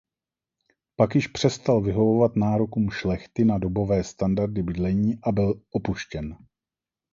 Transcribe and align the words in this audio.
Pak 0.95 1.15
již 1.15 1.27
přestal 1.27 1.81
vyhovovat 1.81 2.35
nárokům 2.35 2.89
šlechty 2.91 3.45
na 3.45 3.57
dobové 3.57 4.03
standardy 4.03 4.63
bydlení 4.63 5.19
a 5.23 5.31
byl 5.31 5.61
opuštěn. 5.71 6.37